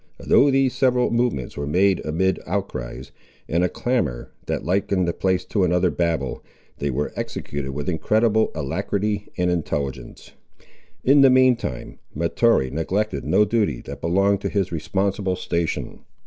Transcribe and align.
Though 0.17 0.49
these 0.49 0.73
several 0.73 1.11
movements 1.11 1.55
were 1.55 1.67
made 1.67 2.03
amid 2.03 2.39
outcries, 2.47 3.11
and 3.47 3.63
a 3.63 3.69
clamour, 3.69 4.31
that 4.47 4.65
likened 4.65 5.07
the 5.07 5.13
place 5.13 5.45
to 5.45 5.63
another 5.63 5.91
Babel, 5.91 6.43
they 6.79 6.89
were 6.89 7.13
executed 7.15 7.69
with 7.73 7.87
incredible 7.87 8.49
alacrity 8.55 9.27
and 9.37 9.51
intelligence. 9.51 10.31
In 11.03 11.21
the 11.21 11.29
mean 11.29 11.55
time, 11.55 11.99
Mahtoree 12.15 12.71
neglected 12.71 13.23
no 13.25 13.45
duty 13.45 13.79
that 13.81 14.01
belonged 14.01 14.41
to 14.41 14.49
his 14.49 14.71
responsible 14.71 15.35
station. 15.35 15.99